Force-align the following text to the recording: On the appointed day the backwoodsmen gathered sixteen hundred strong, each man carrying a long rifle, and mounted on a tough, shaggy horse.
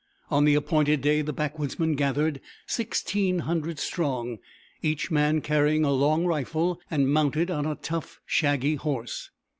On 0.31 0.45
the 0.45 0.55
appointed 0.55 1.01
day 1.01 1.21
the 1.21 1.31
backwoodsmen 1.31 1.93
gathered 1.95 2.41
sixteen 2.65 3.37
hundred 3.41 3.77
strong, 3.77 4.39
each 4.81 5.11
man 5.11 5.41
carrying 5.41 5.85
a 5.85 5.91
long 5.93 6.25
rifle, 6.25 6.81
and 6.89 7.13
mounted 7.13 7.51
on 7.51 7.67
a 7.67 7.75
tough, 7.75 8.19
shaggy 8.25 8.73
horse. 8.73 9.29